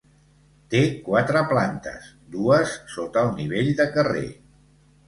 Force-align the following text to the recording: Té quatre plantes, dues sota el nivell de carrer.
Té 0.73 0.79
quatre 1.09 1.43
plantes, 1.53 2.09
dues 2.37 2.75
sota 2.95 3.25
el 3.29 3.33
nivell 3.43 3.75
de 3.83 3.91
carrer. 3.97 4.29